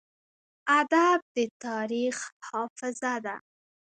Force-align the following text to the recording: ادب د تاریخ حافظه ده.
ادب 0.79 1.19
د 1.35 1.37
تاریخ 1.65 2.15
حافظه 2.47 3.13
ده. 3.25 3.35